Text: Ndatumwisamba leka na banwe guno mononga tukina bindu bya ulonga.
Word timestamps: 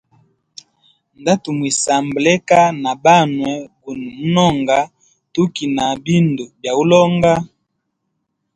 Ndatumwisamba 1.21 2.17
leka 2.25 2.59
na 2.83 2.91
banwe 3.03 3.51
guno 3.81 4.05
mononga 4.33 4.79
tukina 5.33 5.83
bindu 6.05 6.45
bya 6.59 6.71
ulonga. 6.81 7.33